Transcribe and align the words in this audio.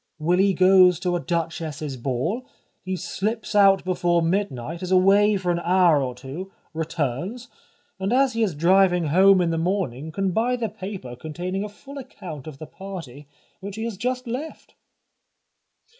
Willy 0.17 0.55
goes 0.55 0.99
to 1.01 1.15
a 1.15 1.19
Duchess's 1.19 1.95
ball, 1.95 2.47
he 2.83 2.95
slips 2.95 3.53
out 3.53 3.85
before 3.85 4.23
midnight, 4.23 4.81
is 4.81 4.91
away 4.91 5.37
for 5.37 5.51
an 5.51 5.59
hour 5.59 6.01
or 6.01 6.15
two, 6.15 6.51
returns, 6.73 7.49
and 7.99 8.11
as 8.11 8.33
he 8.33 8.41
is 8.41 8.55
driving 8.55 9.09
home 9.09 9.39
in 9.41 9.51
the 9.51 9.59
morning, 9.59 10.11
can 10.11 10.31
buy 10.31 10.55
the 10.55 10.69
paper 10.69 11.15
containing 11.15 11.63
a 11.63 11.69
full 11.69 11.99
account 11.99 12.47
of 12.47 12.57
the 12.57 12.65
party 12.65 13.27
which 13.59 13.75
he 13.75 13.83
has 13.83 13.95
just 13.95 14.25
left." 14.25 14.73